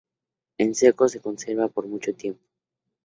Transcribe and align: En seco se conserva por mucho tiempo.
En 0.57 0.73
seco 0.73 1.07
se 1.07 1.21
conserva 1.21 1.67
por 1.67 1.85
mucho 1.85 2.11
tiempo. 2.15 2.41